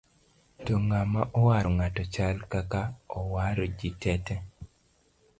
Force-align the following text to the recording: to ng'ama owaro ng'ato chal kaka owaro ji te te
to 0.65 0.73
ng'ama 0.85 1.21
owaro 1.39 1.69
ng'ato 1.77 2.03
chal 2.13 2.35
kaka 2.51 2.81
owaro 3.21 3.65
ji 3.77 3.89
te 4.01 4.13
te 4.25 4.35